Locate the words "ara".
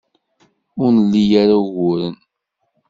1.41-1.55